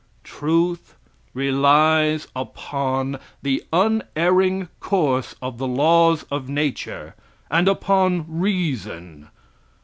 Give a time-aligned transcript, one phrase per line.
[0.23, 0.95] Truth
[1.35, 7.13] relies upon the unerring course of the laws of nature,
[7.51, 9.29] and upon reason.